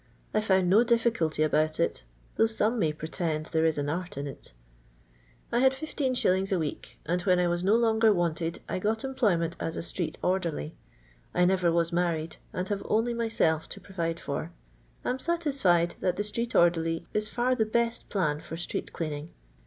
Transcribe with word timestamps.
I 0.33 0.41
found 0.41 0.67
no 0.67 0.83
difficulty 0.83 1.43
about 1.43 1.79
it, 1.79 2.01
though 2.35 2.47
some 2.47 2.79
may 2.79 2.91
pretend 2.91 3.45
there 3.45 3.65
is 3.65 3.77
an 3.77 3.87
art 3.87 4.17
in 4.17 4.25
it. 4.25 4.51
I 5.51 5.59
Iwd 5.61 5.73
15«. 5.75 6.51
a 6.51 6.57
week, 6.57 6.97
and 7.05 7.21
when 7.21 7.37
I 7.39 7.47
was 7.47 7.63
no 7.63 7.75
longer 7.75 8.11
wanted 8.11 8.61
I 8.67 8.79
got 8.79 9.03
employment 9.03 9.55
as 9.59 9.77
a 9.77 9.83
street 9.83 10.17
orderly. 10.23 10.75
I 11.35 11.45
never 11.45 11.71
was 11.71 11.93
married, 11.93 12.37
and 12.51 12.67
have 12.69 12.81
only 12.85 13.13
myself 13.13 13.69
to 13.69 13.79
provide 13.79 14.19
for. 14.19 14.51
I'm 15.05 15.19
satisfied 15.19 15.93
that 15.99 16.17
the 16.17 16.23
street 16.23 16.55
orderly 16.55 17.05
is 17.13 17.29
for 17.29 17.53
the 17.53 17.69
hett 17.71 17.99
plan 18.09 18.39
for 18.41 18.57
street>clean> 18.57 19.11
ing. 19.13 19.29